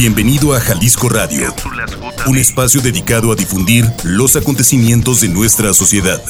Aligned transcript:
Bienvenido 0.00 0.54
a 0.54 0.60
Jalisco 0.60 1.08
Radio, 1.08 1.52
un 2.28 2.38
espacio 2.38 2.80
dedicado 2.80 3.32
a 3.32 3.34
difundir 3.34 3.84
los 4.04 4.36
acontecimientos 4.36 5.20
de 5.22 5.28
nuestra 5.28 5.74
sociedad. 5.74 6.22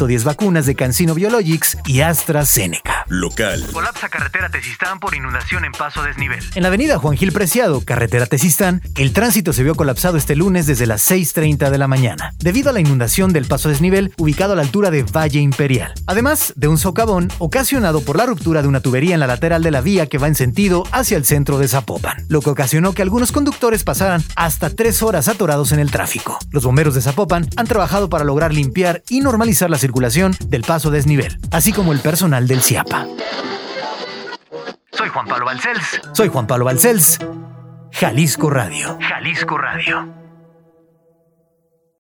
28.240.110 0.00 0.24
vacunas 0.24 0.66
de 0.66 0.74
CanSino 0.74 1.14
Biologics 1.14 1.78
y 1.86 2.00
AstraZeneca. 2.00 3.04
Local. 3.08 3.66
Colapsa 3.72 4.08
carretera 4.08 4.48
Tezistán 4.48 5.00
por 5.00 5.14
inundación 5.14 5.64
en 5.64 5.72
paso 5.72 6.02
desnivel. 6.02 6.38
En 6.54 6.62
la 6.62 6.68
avenida 6.68 6.98
Juan 6.98 7.16
Gil 7.16 7.32
Preciado, 7.32 7.80
carretera 7.84 8.26
Tezistán, 8.26 8.82
el 8.96 9.12
tránsito 9.12 9.52
se 9.52 9.62
vio 9.62 9.74
colapsado 9.74 10.16
este 10.16 10.36
lunes 10.36 10.66
desde 10.66 10.86
las 10.86 11.10
6.30 11.10 11.70
de 11.70 11.78
la 11.78 11.88
mañana, 11.88 12.34
debido 12.38 12.70
a 12.70 12.72
la 12.72 12.80
inundación 12.80 13.32
del 13.32 13.46
paso 13.46 13.68
desnivel 13.68 14.12
ubicado 14.16 14.52
a 14.52 14.56
la 14.56 14.62
altura 14.62 14.90
de 14.90 15.02
Valle 15.02 15.40
Imperial. 15.40 15.92
Además 16.06 16.52
de 16.56 16.68
un 16.68 16.78
socavón 16.78 17.30
ocasionado 17.38 18.00
por 18.02 18.16
la 18.16 18.26
ruptura 18.26 18.62
de 18.62 18.68
una 18.68 18.80
tubería 18.80 19.14
en 19.14 19.20
la 19.20 19.26
lateral 19.26 19.62
de 19.62 19.70
la 19.70 19.80
vía 19.80 20.06
que 20.06 20.18
va 20.18 20.28
en 20.28 20.34
sentido 20.34 20.84
hacia 20.92 21.16
el 21.16 21.24
centro 21.24 21.58
de 21.58 21.68
Zapopan, 21.68 22.24
lo 22.28 22.40
que 22.40 22.50
ocasionó 22.50 22.92
que 22.92 23.02
algunos 23.02 23.32
conductores 23.32 23.84
pasaran 23.84 24.22
hasta 24.36 24.70
tres 24.70 25.02
horas 25.02 25.28
atorados 25.28 25.72
en 25.72 25.80
el 25.80 25.90
tráfico. 25.90 26.38
Los 26.50 26.64
bomberos 26.64 26.94
de 26.94 27.02
Zapopan 27.02 27.48
han 27.56 27.66
trabajado 27.66 28.08
para 28.08 28.24
lograr 28.24 28.54
limpiar 28.54 29.02
y 29.08 29.20
normalizar 29.20 29.68
la 29.70 29.78
circulación 29.90 30.36
del 30.46 30.62
paso 30.62 30.92
desnivel, 30.92 31.36
así 31.50 31.72
como 31.72 31.92
el 31.92 31.98
personal 31.98 32.46
del 32.46 32.62
CIAPA. 32.62 33.08
Soy 34.92 35.08
Juan 35.08 35.26
Pablo 35.26 35.46
Balcells. 35.46 36.00
Soy 36.12 36.28
Juan 36.28 36.46
Pablo 36.46 36.64
Balcells, 36.64 37.18
Jalisco 37.90 38.50
Radio. 38.50 38.96
Jalisco 39.00 39.58
Radio. 39.58 40.19